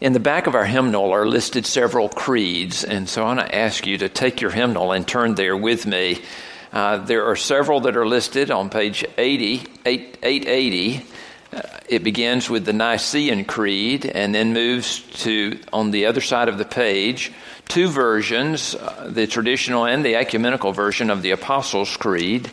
[0.00, 3.54] In the back of our hymnal are listed several creeds, and so I want to
[3.54, 6.22] ask you to take your hymnal and turn there with me.
[6.72, 11.06] Uh, there are several that are listed on page 80, 8, 880.
[11.52, 16.48] Uh, it begins with the Nicene Creed and then moves to, on the other side
[16.48, 17.30] of the page,
[17.68, 22.50] two versions uh, the traditional and the ecumenical version of the Apostles' Creed.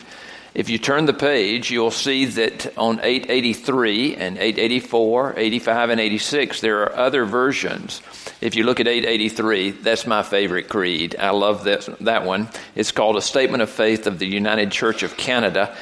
[0.53, 6.61] If you turn the page, you'll see that on 883 and 884, 85, and 86,
[6.61, 8.01] there are other versions.
[8.41, 11.15] If you look at 883, that's my favorite creed.
[11.19, 12.49] I love that, that one.
[12.75, 15.75] It's called A Statement of Faith of the United Church of Canada.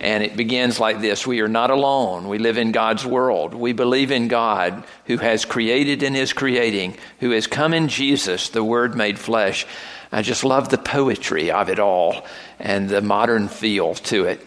[0.00, 2.28] And it begins like this We are not alone.
[2.28, 3.54] We live in God's world.
[3.54, 8.50] We believe in God who has created and is creating, who has come in Jesus,
[8.50, 9.66] the Word made flesh.
[10.12, 12.24] I just love the poetry of it all
[12.58, 14.46] and the modern feel to it.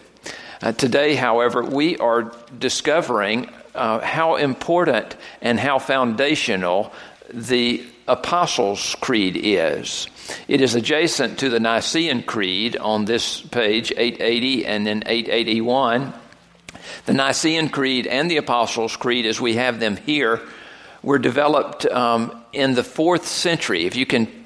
[0.62, 6.92] Uh, today, however, we are discovering uh, how important and how foundational
[7.32, 10.08] the Apostles' Creed is.
[10.48, 16.12] It is adjacent to the Nicene Creed on this page, 880 and then 881.
[17.06, 20.40] The Nicene Creed and the Apostles' Creed, as we have them here,
[21.02, 23.86] were developed um, in the fourth century.
[23.86, 24.39] If you can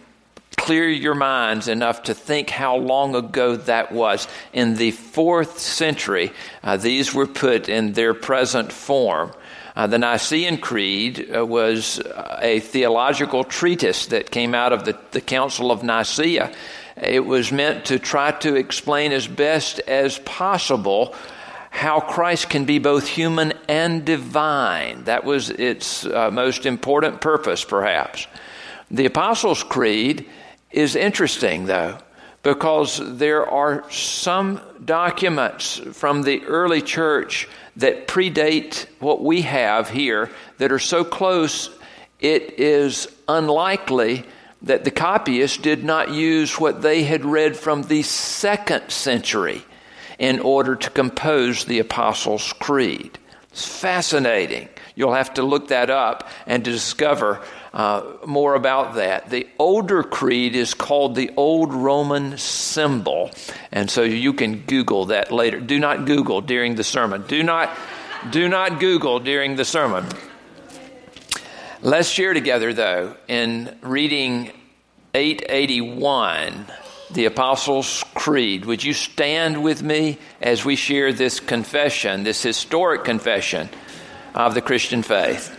[0.54, 4.28] clear your minds enough to think how long ago that was.
[4.52, 9.32] In the fourth century, uh, these were put in their present form.
[9.76, 12.00] Uh, the Nicene Creed uh, was
[12.40, 16.52] a theological treatise that came out of the, the Council of Nicaea.
[16.96, 21.14] It was meant to try to explain as best as possible
[21.70, 25.04] how Christ can be both human and divine.
[25.04, 28.28] That was its uh, most important purpose, perhaps.
[28.92, 30.30] The Apostles' Creed
[30.74, 31.98] is interesting, though,
[32.42, 40.30] because there are some documents from the early church that predate what we have here
[40.58, 41.70] that are so close
[42.20, 44.24] it is unlikely
[44.62, 49.62] that the copyists did not use what they had read from the second century
[50.18, 53.18] in order to compose the Apostles' Creed.
[53.50, 54.68] It's fascinating.
[54.94, 57.42] You'll have to look that up and discover
[57.74, 59.30] uh, more about that.
[59.30, 63.32] The older creed is called the Old Roman Symbol,
[63.72, 65.58] and so you can Google that later.
[65.58, 67.24] Do not Google during the sermon.
[67.26, 67.76] Do not,
[68.30, 70.06] do not Google during the sermon.
[71.82, 74.52] Let's share together, though, in reading
[75.12, 76.66] 881,
[77.10, 78.66] the Apostles' Creed.
[78.66, 83.68] Would you stand with me as we share this confession, this historic confession
[84.32, 85.58] of the Christian faith?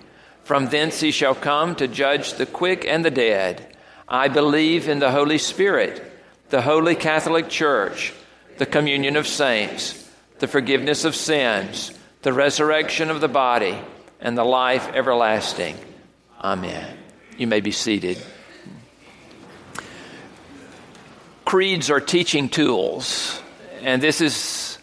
[0.51, 3.73] From thence he shall come to judge the quick and the dead.
[4.05, 6.03] I believe in the Holy Spirit,
[6.49, 8.13] the holy Catholic Church,
[8.57, 13.79] the communion of saints, the forgiveness of sins, the resurrection of the body,
[14.19, 15.77] and the life everlasting.
[16.43, 16.97] Amen.
[17.37, 18.21] You may be seated.
[21.45, 23.41] Creeds are teaching tools,
[23.83, 24.79] and this is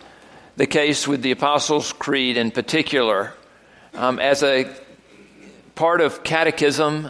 [0.56, 3.34] the case with the Apostles' Creed in particular.
[3.92, 4.64] Um, as a
[5.78, 7.08] part of catechism,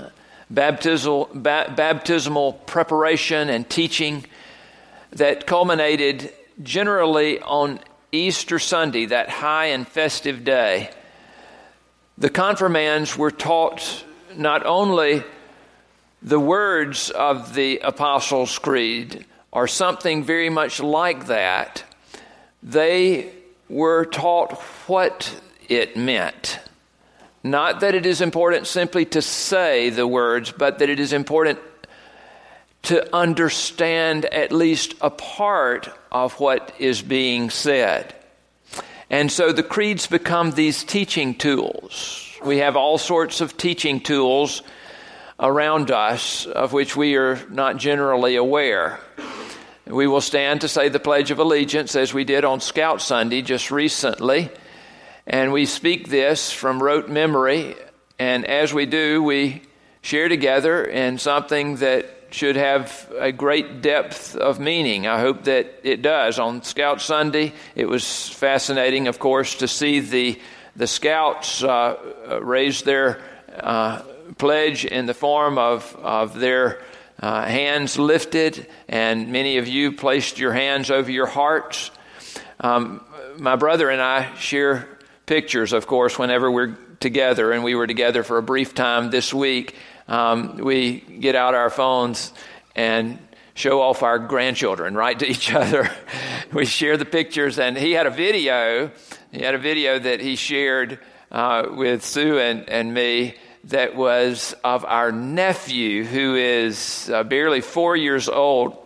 [0.50, 4.26] baptismal, ba- baptismal preparation, and teaching
[5.10, 6.30] that culminated
[6.62, 7.80] generally on
[8.12, 10.90] Easter Sunday, that high and festive day.
[12.18, 14.04] The confirmands were taught
[14.36, 15.24] not only
[16.20, 21.84] the words of the Apostles' Creed, or something very much like that,
[22.62, 23.32] they
[23.70, 25.40] were taught what
[25.70, 26.58] it meant.
[27.42, 31.58] Not that it is important simply to say the words, but that it is important
[32.82, 38.14] to understand at least a part of what is being said.
[39.10, 42.24] And so the creeds become these teaching tools.
[42.44, 44.62] We have all sorts of teaching tools
[45.40, 49.00] around us of which we are not generally aware.
[49.86, 53.40] We will stand to say the Pledge of Allegiance as we did on Scout Sunday
[53.42, 54.50] just recently.
[55.30, 57.76] And we speak this from rote memory.
[58.18, 59.60] And as we do, we
[60.00, 65.06] share together in something that should have a great depth of meaning.
[65.06, 66.38] I hope that it does.
[66.38, 70.40] On Scout Sunday, it was fascinating, of course, to see the,
[70.76, 73.20] the scouts uh, raise their
[73.54, 74.00] uh,
[74.38, 76.80] pledge in the form of, of their
[77.20, 81.90] uh, hands lifted, and many of you placed your hands over your hearts.
[82.60, 83.04] Um,
[83.36, 84.88] my brother and I share
[85.28, 89.32] pictures, of course, whenever we're together, and we were together for a brief time this
[89.32, 89.76] week.
[90.08, 92.32] Um, we get out our phones
[92.74, 93.18] and
[93.54, 95.90] show off our grandchildren right to each other.
[96.52, 98.90] we share the pictures, and he had a video.
[99.30, 100.98] He had a video that he shared
[101.30, 103.34] uh, with Sue and, and me
[103.64, 108.78] that was of our nephew who is uh, barely four years old,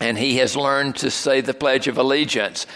[0.00, 2.66] and he has learned to say the Pledge of Allegiance.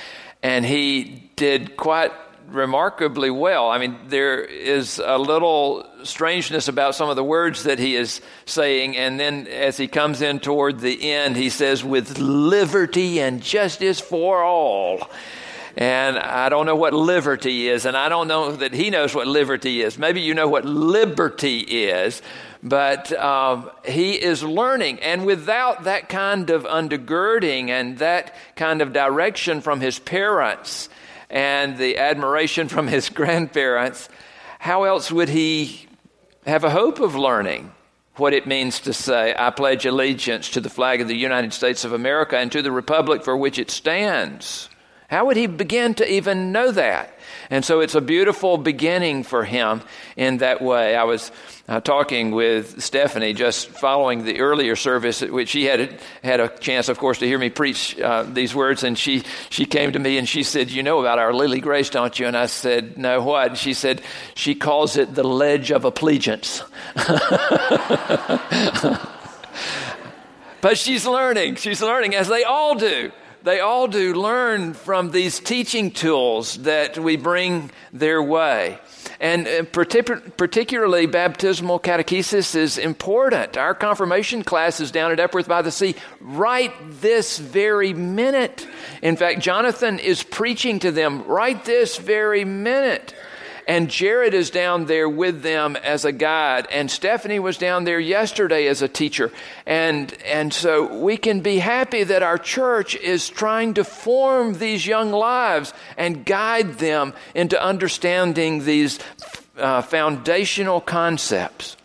[0.42, 2.10] And he did quite
[2.52, 3.70] remarkably well.
[3.70, 8.20] I mean, there is a little strangeness about some of the words that he is
[8.44, 13.42] saying, and then as he comes in toward the end, he says, with liberty and
[13.42, 15.10] justice for all.
[15.76, 19.26] And I don't know what liberty is, and I don't know that he knows what
[19.26, 19.98] liberty is.
[19.98, 22.20] Maybe you know what liberty is,
[22.62, 25.00] but um, he is learning.
[25.00, 30.90] And without that kind of undergirding and that kind of direction from his parents,
[31.32, 34.08] and the admiration from his grandparents,
[34.60, 35.86] how else would he
[36.46, 37.72] have a hope of learning
[38.16, 41.84] what it means to say, I pledge allegiance to the flag of the United States
[41.84, 44.68] of America and to the republic for which it stands?
[45.12, 47.18] How would he begin to even know that?
[47.50, 49.82] And so it's a beautiful beginning for him
[50.16, 50.96] in that way.
[50.96, 51.30] I was
[51.68, 56.88] uh, talking with Stephanie just following the earlier service, which she had had a chance,
[56.88, 58.84] of course, to hear me preach uh, these words.
[58.84, 61.90] And she she came to me and she said, "You know about our Lily Grace,
[61.90, 64.00] don't you?" And I said, "No, what?" And she said,
[64.34, 66.62] "She calls it the ledge of allegiance."
[70.62, 71.56] but she's learning.
[71.56, 73.12] She's learning as they all do
[73.44, 78.78] they all do learn from these teaching tools that we bring their way.
[79.20, 83.56] And uh, particularly, baptismal catechesis is important.
[83.56, 88.66] Our confirmation class is down at Epworth by the Sea right this very minute.
[89.00, 93.14] In fact, Jonathan is preaching to them right this very minute.
[93.66, 96.66] And Jared is down there with them as a guide.
[96.70, 99.30] And Stephanie was down there yesterday as a teacher.
[99.66, 104.86] And, and so we can be happy that our church is trying to form these
[104.86, 108.98] young lives and guide them into understanding these
[109.56, 111.76] uh, foundational concepts.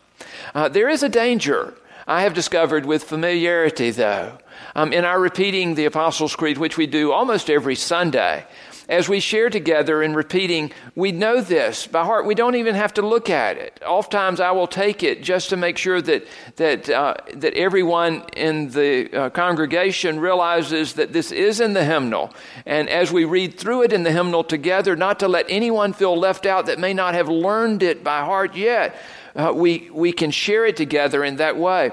[0.56, 1.74] Uh, there is a danger
[2.08, 4.38] I have discovered with familiarity, though.
[4.76, 8.46] Um, in our repeating the Apostles' Creed, which we do almost every Sunday,
[8.90, 12.26] as we share together in repeating, we know this by heart.
[12.26, 13.82] We don't even have to look at it.
[13.86, 16.26] Oftentimes, I will take it just to make sure that
[16.56, 22.34] that uh, that everyone in the uh, congregation realizes that this is in the hymnal.
[22.66, 26.18] And as we read through it in the hymnal together, not to let anyone feel
[26.18, 28.96] left out that may not have learned it by heart yet,
[29.36, 31.92] uh, we we can share it together in that way.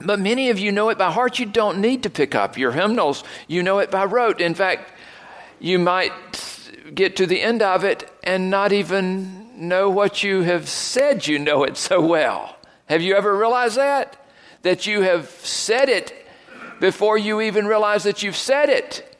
[0.00, 1.38] But many of you know it by heart.
[1.38, 3.24] You don't need to pick up your hymnals.
[3.48, 4.40] You know it by rote.
[4.40, 4.92] In fact,
[5.58, 6.12] you might
[6.94, 11.38] get to the end of it and not even know what you have said you
[11.38, 12.56] know it so well.
[12.86, 14.24] Have you ever realized that?
[14.62, 16.26] That you have said it
[16.80, 19.16] before you even realize that you've said it.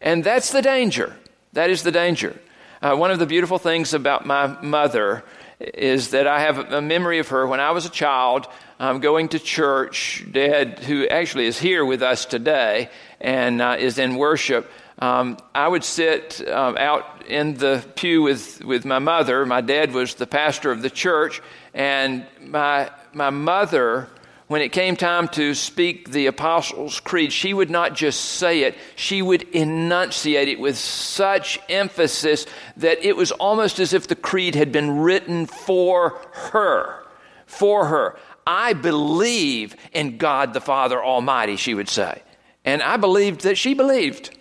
[0.00, 1.16] And that's the danger.
[1.52, 2.38] That is the danger.
[2.80, 5.24] Uh, one of the beautiful things about my mother
[5.58, 8.46] is that I have a memory of her when I was a child
[8.78, 10.24] um, going to church.
[10.30, 15.68] Dad, who actually is here with us today and uh, is in worship, um, I
[15.68, 19.46] would sit um, out in the pew with, with my mother.
[19.46, 21.40] My dad was the pastor of the church,
[21.72, 24.08] and my, my mother,
[24.48, 28.74] when it came time to speak the Apostles' Creed, she would not just say it,
[28.96, 32.46] she would enunciate it with such emphasis
[32.78, 37.04] that it was almost as if the creed had been written for her.
[37.46, 38.18] For her.
[38.46, 42.22] I believe in God the Father Almighty, she would say.
[42.64, 44.37] And I believed that she believed.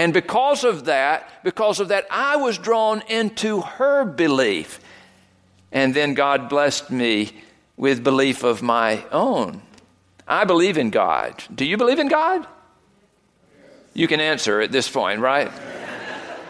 [0.00, 4.80] And because of that, because of that, I was drawn into her belief.
[5.72, 7.32] And then God blessed me
[7.76, 9.60] with belief of my own.
[10.26, 11.44] I believe in God.
[11.54, 12.46] Do you believe in God?
[13.92, 15.52] You can answer at this point, right?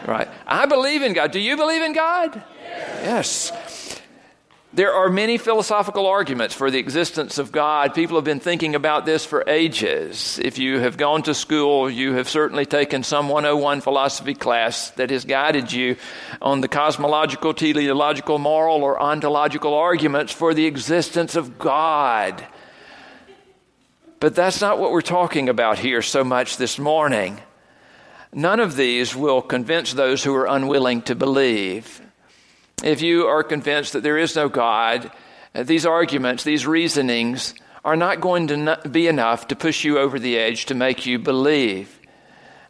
[0.06, 0.28] Right.
[0.46, 1.32] I believe in God.
[1.32, 2.40] Do you believe in God?
[3.02, 3.50] Yes.
[3.52, 3.89] yes.
[4.72, 7.92] There are many philosophical arguments for the existence of God.
[7.92, 10.38] People have been thinking about this for ages.
[10.40, 15.10] If you have gone to school, you have certainly taken some 101 philosophy class that
[15.10, 15.96] has guided you
[16.40, 22.46] on the cosmological, teleological, moral, or ontological arguments for the existence of God.
[24.20, 27.40] But that's not what we're talking about here so much this morning.
[28.32, 32.00] None of these will convince those who are unwilling to believe
[32.82, 35.10] if you are convinced that there is no God
[35.54, 40.18] uh, these arguments, these reasonings, are not going to be enough to push you over
[40.18, 41.98] the edge to make you believe.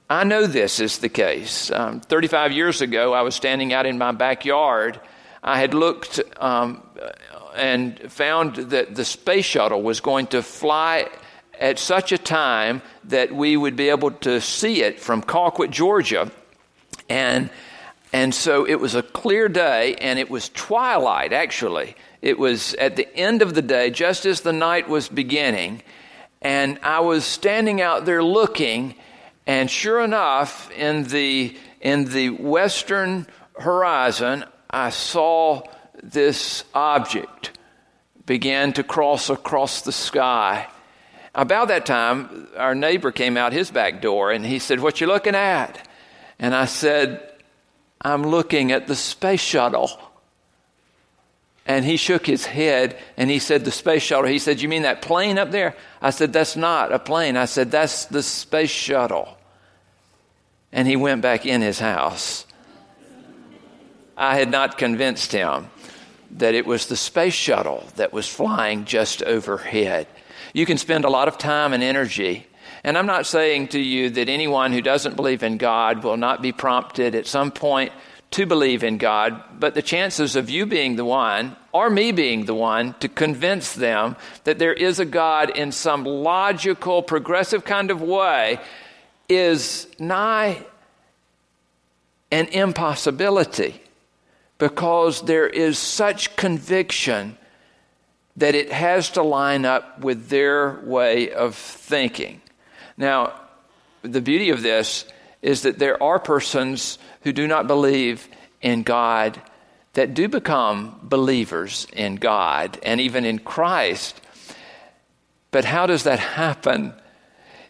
[0.08, 1.70] I know this is the case.
[1.70, 5.00] Um, 35 years ago, I was standing out in my backyard.
[5.42, 6.82] I had looked um,
[7.54, 11.08] and found that the space shuttle was going to fly
[11.58, 16.30] at such a time that we would be able to see it from Colquitt, Georgia.
[17.08, 17.50] And,
[18.12, 21.94] and so it was a clear day, and it was twilight, actually.
[22.20, 25.82] It was at the end of the day, just as the night was beginning.
[26.42, 28.94] And I was standing out there looking,
[29.46, 33.26] and sure enough, in the, in the western
[33.58, 35.62] horizon, I saw
[36.02, 37.52] this object
[38.26, 40.66] begin to cross across the sky.
[41.34, 45.06] About that time, our neighbor came out his back door and he said, What you
[45.06, 45.88] looking at?
[46.38, 47.29] And I said,
[48.00, 49.90] I'm looking at the space shuttle.
[51.66, 54.28] And he shook his head and he said, The space shuttle.
[54.28, 55.76] He said, You mean that plane up there?
[56.00, 57.36] I said, That's not a plane.
[57.36, 59.36] I said, That's the space shuttle.
[60.72, 62.46] And he went back in his house.
[64.16, 65.70] I had not convinced him
[66.32, 70.06] that it was the space shuttle that was flying just overhead.
[70.52, 72.46] You can spend a lot of time and energy.
[72.82, 76.40] And I'm not saying to you that anyone who doesn't believe in God will not
[76.40, 77.92] be prompted at some point
[78.32, 82.44] to believe in God, but the chances of you being the one, or me being
[82.44, 87.90] the one, to convince them that there is a God in some logical, progressive kind
[87.90, 88.60] of way
[89.28, 90.64] is nigh
[92.30, 93.80] an impossibility
[94.58, 97.36] because there is such conviction
[98.36, 102.40] that it has to line up with their way of thinking.
[103.00, 103.32] Now,
[104.02, 105.06] the beauty of this
[105.40, 108.28] is that there are persons who do not believe
[108.60, 109.40] in God
[109.94, 114.20] that do become believers in God and even in Christ.
[115.50, 116.92] But how does that happen?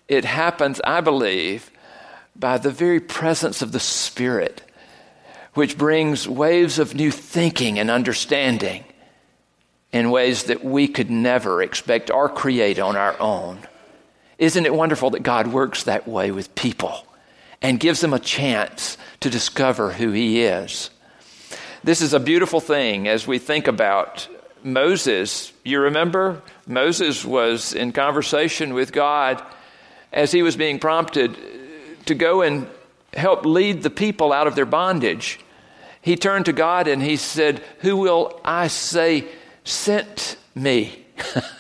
[0.09, 1.71] It happens, I believe,
[2.35, 4.63] by the very presence of the Spirit,
[5.55, 8.83] which brings waves of new thinking and understanding
[9.93, 13.61] in ways that we could never expect or create on our own.
[14.41, 17.07] Isn't it wonderful that God works that way with people
[17.61, 20.89] and gives them a chance to discover who He is?
[21.85, 24.27] This is a beautiful thing as we think about
[24.65, 25.53] Moses.
[25.63, 26.41] You remember?
[26.67, 29.43] Moses was in conversation with God
[30.11, 31.37] as he was being prompted
[32.07, 32.67] to go and
[33.13, 35.39] help lead the people out of their bondage.
[36.01, 39.27] He turned to God and he said, Who will I say
[39.65, 41.05] sent me?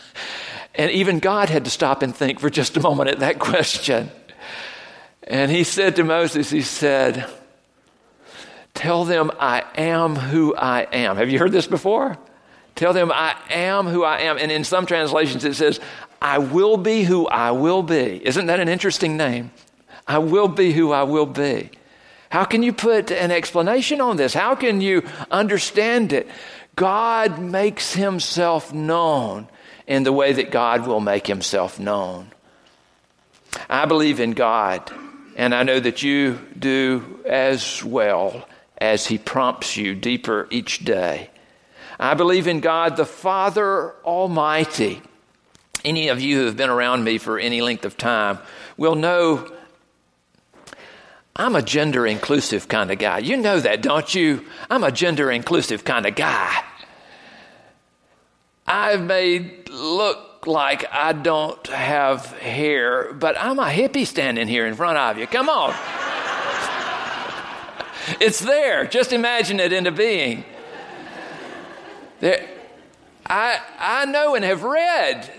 [0.74, 4.10] and even God had to stop and think for just a moment at that question.
[5.24, 7.26] And he said to Moses, He said,
[8.74, 11.16] Tell them I am who I am.
[11.16, 12.16] Have you heard this before?
[12.74, 14.38] Tell them I am who I am.
[14.38, 15.80] And in some translations it says,
[16.22, 18.24] I will be who I will be.
[18.24, 19.50] Isn't that an interesting name?
[20.06, 21.70] I will be who I will be.
[22.30, 24.32] How can you put an explanation on this?
[24.34, 26.28] How can you understand it?
[26.76, 29.48] God makes himself known
[29.90, 32.30] in the way that God will make himself known.
[33.68, 34.88] I believe in God,
[35.35, 41.28] and I know that you do as well as he prompts you deeper each day.
[41.99, 45.02] I believe in God the Father Almighty.
[45.85, 48.38] Any of you who have been around me for any length of time
[48.76, 49.50] will know
[51.35, 53.18] I'm a gender inclusive kind of guy.
[53.18, 54.44] You know that, don't you?
[54.70, 56.62] I'm a gender inclusive kind of guy.
[58.68, 64.74] I've made look like I don't have hair, but I'm a hippie standing here in
[64.74, 65.26] front of you.
[65.26, 65.74] Come on.
[68.20, 68.86] it's there.
[68.86, 70.44] Just imagine it into being.
[72.20, 72.48] There,
[73.26, 75.30] I, I know and have read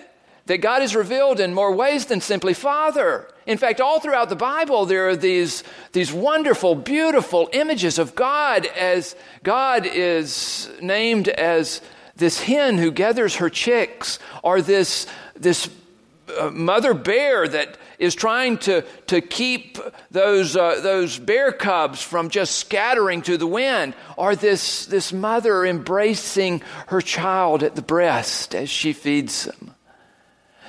[0.46, 3.28] that God is revealed in more ways than simply Father.
[3.46, 8.66] In fact, all throughout the Bible, there are these, these wonderful, beautiful images of God
[8.66, 11.82] as God is named as
[12.16, 15.70] this hen who gathers her chicks, or this, this
[16.40, 19.78] uh, mother bear that is trying to, to keep
[20.10, 25.66] those, uh, those bear cubs from just scattering to the wind, or this, this mother
[25.66, 29.76] embracing her child at the breast as she feeds them.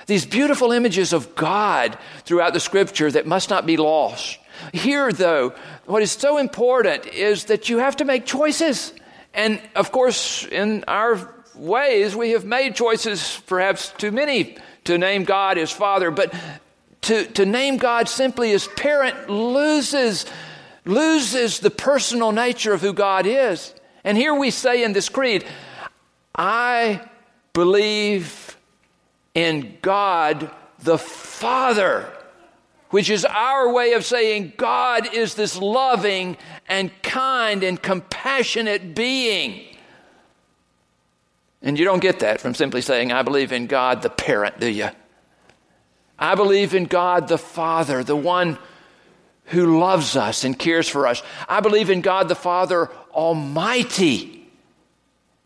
[0.06, 4.38] These beautiful images of God throughout the scripture that must not be lost.
[4.72, 5.54] Here, though,
[5.86, 8.92] what is so important is that you have to make choices.
[9.34, 15.24] And of course, in our ways we have made choices, perhaps too many, to name
[15.24, 16.34] God as Father, but
[17.02, 20.26] to, to name God simply as parent loses,
[20.84, 23.74] loses the personal nature of who God is.
[24.04, 25.44] And here we say in this creed,
[26.34, 27.00] I
[27.52, 28.56] believe
[29.34, 32.12] in God the Father,
[32.92, 36.36] which is our way of saying God is this loving
[36.68, 39.64] and kind and compassionate being.
[41.62, 44.68] And you don't get that from simply saying, I believe in God the parent, do
[44.68, 44.90] you?
[46.18, 48.58] I believe in God the Father, the one
[49.46, 51.22] who loves us and cares for us.
[51.48, 54.42] I believe in God the Father Almighty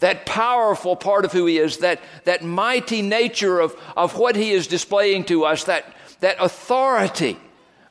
[0.00, 4.50] that powerful part of who he is, that, that mighty nature of, of what he
[4.50, 7.38] is displaying to us, that, that authority.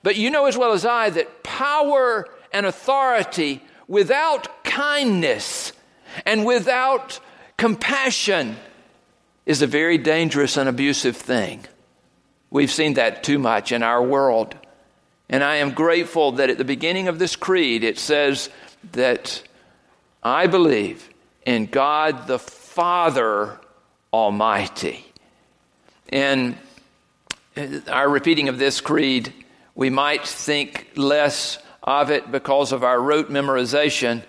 [0.03, 5.74] But you know as well as I that power and authority without kindness
[6.25, 7.20] and without
[7.58, 8.58] compassion
[9.46, 11.65] is a very dangerous and abusive thing.
[12.50, 14.55] We've seen that too much in our world.
[15.29, 18.50] And I am grateful that at the beginning of this creed it says
[18.94, 19.41] that
[20.24, 21.10] I believe
[21.46, 23.60] in God the Father
[24.13, 25.05] Almighty.
[26.12, 26.58] In
[27.88, 29.34] our repeating of this creed,
[29.76, 34.24] we might think less of it because of our rote memorization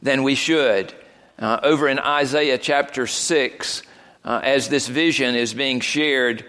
[0.00, 0.92] than we should.
[1.38, 3.82] Uh, over in Isaiah chapter 6,
[4.24, 6.44] uh, as this vision is being shared,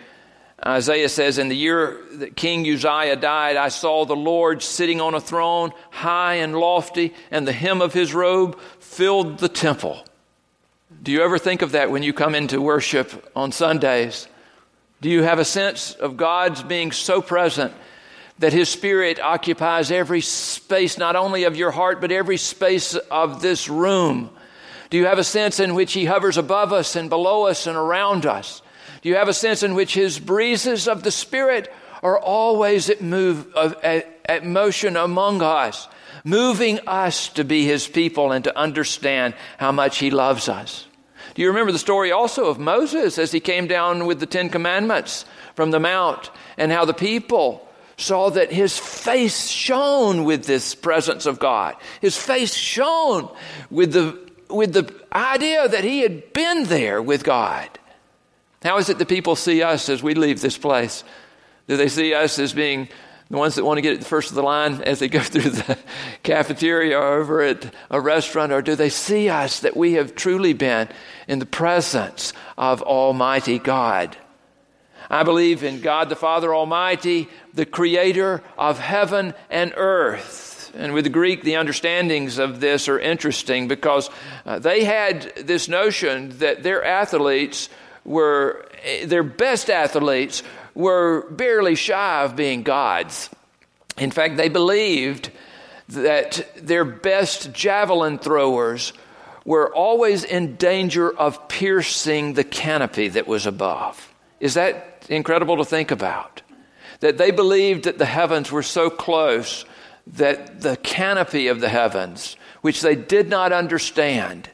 [0.66, 5.14] Isaiah says, In the year that King Uzziah died, I saw the Lord sitting on
[5.14, 10.06] a throne, high and lofty, and the hem of his robe filled the temple.
[11.02, 14.28] Do you ever think of that when you come into worship on Sundays?
[15.04, 17.74] Do you have a sense of God's being so present
[18.40, 23.42] that His Spirit occupies every space, not only of your heart, but every space of
[23.42, 24.30] this room?
[24.90, 27.76] Do you have a sense in which He hovers above us and below us and
[27.76, 28.62] around us?
[29.02, 31.70] Do you have a sense in which His breezes of the Spirit
[32.02, 35.90] are always at, move, at, motion among us,
[36.24, 40.88] moving us to be His people and to understand how much He loves us?
[41.36, 44.50] Do you remember the story also of Moses as he came down with the Ten
[44.50, 45.26] Commandments
[45.56, 51.26] from the Mount and how the people saw that his face shone with this presence
[51.26, 51.76] of God?
[52.02, 53.30] His face shone
[53.72, 57.68] with the, with the idea that he had been there with God.
[58.64, 61.04] How is it that people see us as we leave this place?
[61.68, 62.90] Do they see us as being
[63.30, 65.20] the ones that want to get at the first of the line as they go
[65.22, 65.78] through the
[66.24, 70.54] cafeteria or over at a restaurant, or do they see us that we have truly
[70.54, 70.90] been
[71.28, 74.18] in the presence of Almighty God?
[75.10, 80.72] I believe in God the Father Almighty, the creator of heaven and earth.
[80.76, 84.10] And with the Greek, the understandings of this are interesting because
[84.46, 87.70] uh, they had this notion that their athletes
[88.06, 88.66] were,
[89.06, 90.42] their best athletes
[90.76, 93.30] were barely shy of being gods.
[93.98, 95.32] In fact, they believed
[95.90, 98.94] that their best javelin throwers
[99.46, 104.14] were always in danger of piercing the canopy that was above.
[104.40, 106.42] Is that incredible to think about?
[107.02, 109.66] That they believed that the heavens were so close
[110.08, 114.50] that the canopy of the heavens, which they did not understand,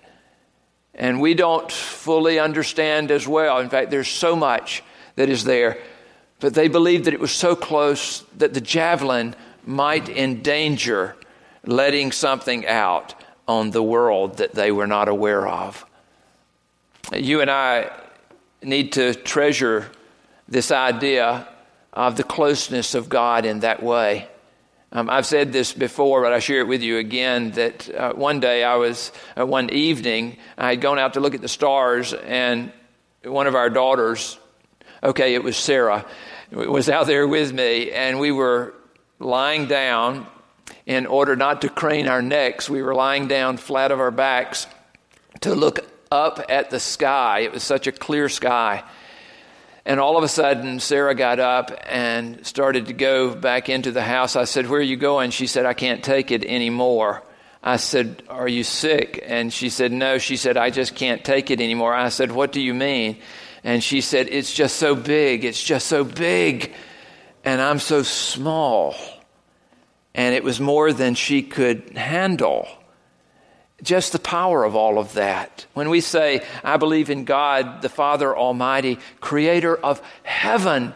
[0.94, 3.60] and we don't fully understand as well.
[3.60, 4.84] In fact, there's so much
[5.16, 5.78] that is there
[6.40, 11.16] but they believed that it was so close that the javelin might endanger
[11.66, 13.14] letting something out
[13.48, 15.86] on the world that they were not aware of.
[17.14, 17.92] You and I
[18.62, 19.90] need to treasure
[20.48, 21.48] this idea
[21.94, 24.28] of the closeness of God in that way.
[24.92, 28.40] Um, I've said this before, but I share it with you again that uh, one
[28.40, 32.14] day I was, uh, one evening, I had gone out to look at the stars,
[32.14, 32.72] and
[33.24, 34.40] one of our daughters,
[35.04, 36.06] okay, it was Sarah,
[36.52, 38.74] was out there with me, and we were
[39.20, 40.28] lying down
[40.86, 42.70] in order not to crane our necks.
[42.70, 44.68] We were lying down flat of our backs
[45.42, 45.80] to look
[46.12, 47.40] up at the sky.
[47.42, 48.84] It was such a clear sky.
[49.86, 54.04] And all of a sudden, Sarah got up and started to go back into the
[54.04, 54.36] house.
[54.36, 55.32] I said, Where are you going?
[55.32, 57.24] She said, I can't take it anymore.
[57.64, 59.24] I said, Are you sick?
[59.26, 60.18] And she said, No.
[60.18, 61.94] She said, I just can't take it anymore.
[61.94, 63.18] I said, What do you mean?
[63.64, 65.46] And she said, It's just so big.
[65.46, 66.74] It's just so big.
[67.44, 68.96] And I'm so small.
[70.14, 72.68] And it was more than she could handle.
[73.82, 75.66] Just the power of all of that.
[75.74, 80.94] When we say, I believe in God, the Father Almighty, creator of heaven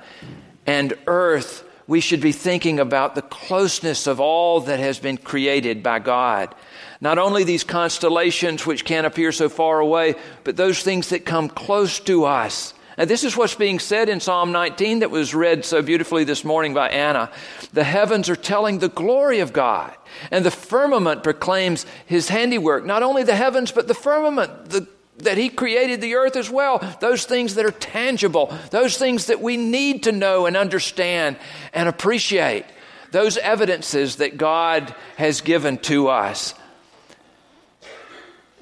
[0.66, 5.84] and earth, we should be thinking about the closeness of all that has been created
[5.84, 6.54] by God.
[7.04, 11.50] Not only these constellations which can appear so far away, but those things that come
[11.50, 12.74] close to us.
[12.96, 16.46] And this is what's being said in Psalm 19 that was read so beautifully this
[16.46, 17.30] morning by Anna.
[17.74, 19.94] The heavens are telling the glory of God,
[20.32, 22.86] and the firmament proclaims his handiwork.
[22.86, 24.88] Not only the heavens, but the firmament, the
[25.18, 26.80] that He created the earth as well.
[27.00, 31.38] Those things that are tangible, those things that we need to know and understand
[31.72, 32.66] and appreciate,
[33.12, 36.56] those evidences that God has given to us.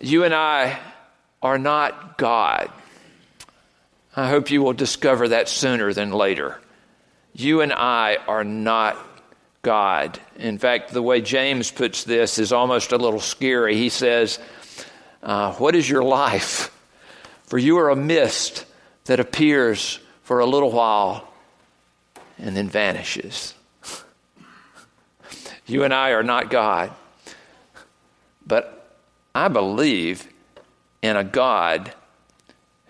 [0.02, 0.80] You and I
[1.44, 2.72] are not God.
[4.16, 6.60] I hope you will discover that sooner than later.
[7.34, 8.98] You and I are not
[9.62, 10.20] God.
[10.38, 13.76] In fact, the way James puts this is almost a little scary.
[13.76, 14.40] He says,
[15.22, 16.76] uh, What is your life?
[17.44, 18.66] For you are a mist
[19.06, 21.32] that appears for a little while
[22.40, 23.54] and then vanishes.
[25.68, 26.92] you and I are not God.
[28.48, 28.81] But
[29.34, 30.28] I believe
[31.02, 31.94] in a God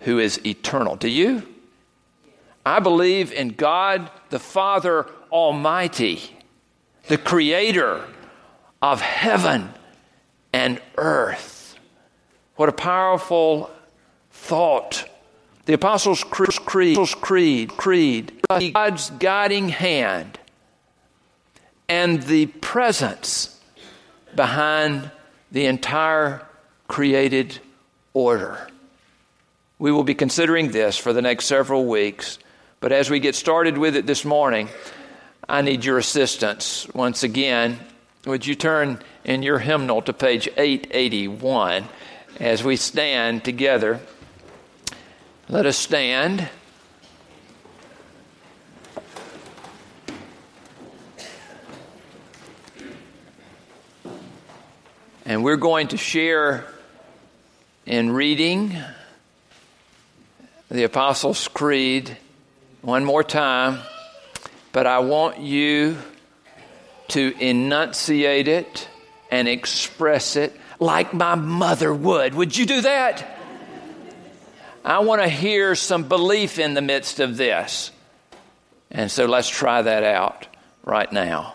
[0.00, 0.96] who is eternal.
[0.96, 1.46] Do you?
[2.64, 6.36] I believe in God the Father Almighty,
[7.08, 8.04] the Creator
[8.80, 9.70] of heaven
[10.52, 11.76] and earth.
[12.56, 13.70] What a powerful
[14.30, 15.08] thought.
[15.64, 16.48] The Apostles' Creed,
[17.20, 20.38] Creed, Creed, God's guiding hand
[21.88, 23.60] and the presence
[24.34, 25.10] behind
[25.52, 26.44] the entire
[26.88, 27.60] created
[28.14, 28.66] order.
[29.78, 32.38] We will be considering this for the next several weeks,
[32.80, 34.68] but as we get started with it this morning,
[35.48, 36.88] I need your assistance.
[36.94, 37.78] Once again,
[38.24, 41.84] would you turn in your hymnal to page 881
[42.40, 44.00] as we stand together?
[45.48, 46.48] Let us stand.
[55.32, 56.66] And we're going to share
[57.86, 58.76] in reading
[60.70, 62.18] the Apostles' Creed
[62.82, 63.78] one more time,
[64.72, 65.96] but I want you
[67.08, 68.86] to enunciate it
[69.30, 72.34] and express it like my mother would.
[72.34, 73.24] Would you do that?
[74.84, 77.90] I want to hear some belief in the midst of this.
[78.90, 80.46] And so let's try that out
[80.84, 81.54] right now.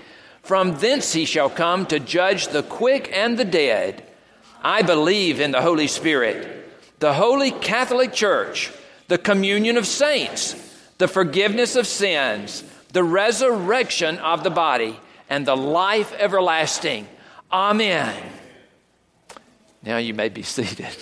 [0.41, 4.03] From thence he shall come to judge the quick and the dead.
[4.63, 6.67] I believe in the Holy Spirit,
[6.99, 8.71] the Holy Catholic Church,
[9.07, 10.55] the communion of saints,
[10.97, 14.99] the forgiveness of sins, the resurrection of the body,
[15.29, 17.07] and the life everlasting.
[17.51, 18.15] Amen.
[19.83, 20.95] Now you may be seated.